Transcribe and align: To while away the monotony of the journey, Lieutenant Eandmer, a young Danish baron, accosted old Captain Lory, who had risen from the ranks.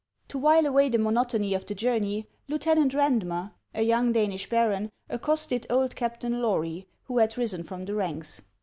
To 0.29 0.39
while 0.39 0.65
away 0.65 0.89
the 0.89 0.97
monotony 0.97 1.53
of 1.53 1.67
the 1.67 1.75
journey, 1.75 2.25
Lieutenant 2.47 2.93
Eandmer, 2.93 3.53
a 3.75 3.83
young 3.83 4.11
Danish 4.11 4.49
baron, 4.49 4.89
accosted 5.11 5.67
old 5.69 5.95
Captain 5.95 6.41
Lory, 6.41 6.87
who 7.03 7.19
had 7.19 7.37
risen 7.37 7.61
from 7.63 7.85
the 7.85 7.93
ranks. 7.93 8.41